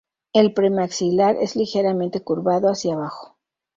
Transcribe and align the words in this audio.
El 0.33 0.55
premaxilar 0.55 1.35
es 1.35 1.55
ligeramente 1.55 2.23
curvado 2.23 2.71
hacia 2.71 2.95
abajo. 2.95 3.37